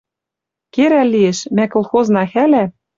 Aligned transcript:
Керӓл 0.73 1.07
лиэш, 1.13 1.39
мӓ 1.55 1.65
колхозна 1.73 2.23
хӓлӓ 2.31 2.63